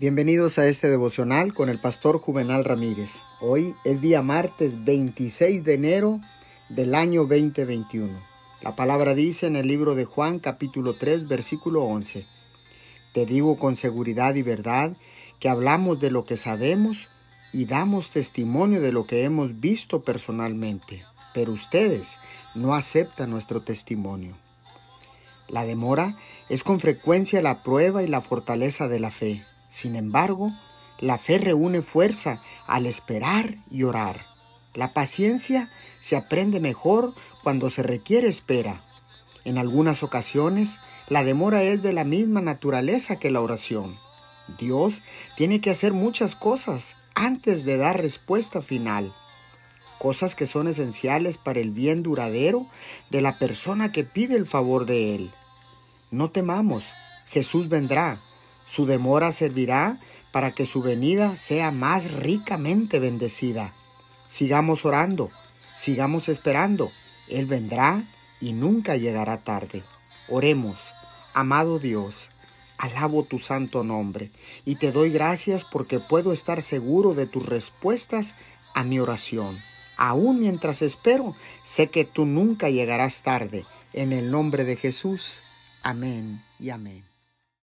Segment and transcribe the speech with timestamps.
[0.00, 3.22] Bienvenidos a este devocional con el pastor Juvenal Ramírez.
[3.40, 6.20] Hoy es día martes 26 de enero
[6.68, 8.18] del año 2021.
[8.60, 12.26] La palabra dice en el libro de Juan capítulo 3 versículo 11.
[13.12, 14.96] Te digo con seguridad y verdad
[15.38, 17.08] que hablamos de lo que sabemos
[17.52, 21.04] y damos testimonio de lo que hemos visto personalmente,
[21.34, 22.18] pero ustedes
[22.56, 24.36] no aceptan nuestro testimonio.
[25.48, 26.18] La demora
[26.48, 29.44] es con frecuencia la prueba y la fortaleza de la fe.
[29.74, 30.52] Sin embargo,
[31.00, 34.24] la fe reúne fuerza al esperar y orar.
[34.72, 38.84] La paciencia se aprende mejor cuando se requiere espera.
[39.44, 43.98] En algunas ocasiones, la demora es de la misma naturaleza que la oración.
[44.60, 45.02] Dios
[45.36, 49.12] tiene que hacer muchas cosas antes de dar respuesta final.
[49.98, 52.68] Cosas que son esenciales para el bien duradero
[53.10, 55.32] de la persona que pide el favor de Él.
[56.12, 56.92] No temamos,
[57.26, 58.20] Jesús vendrá
[58.74, 60.00] su demora servirá
[60.32, 63.72] para que su venida sea más ricamente bendecida.
[64.26, 65.30] Sigamos orando,
[65.76, 66.90] sigamos esperando.
[67.28, 68.02] Él vendrá
[68.40, 69.84] y nunca llegará tarde.
[70.28, 70.92] Oremos,
[71.34, 72.30] amado Dios,
[72.76, 74.32] alabo tu santo nombre
[74.64, 78.34] y te doy gracias porque puedo estar seguro de tus respuestas
[78.74, 79.62] a mi oración.
[79.96, 83.64] Aún mientras espero, sé que tú nunca llegarás tarde.
[83.92, 85.42] En el nombre de Jesús.
[85.84, 87.13] Amén y amén.